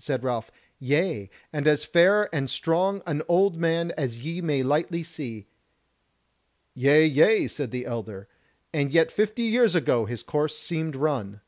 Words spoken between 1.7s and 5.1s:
fair and strong an old man as ye may lightly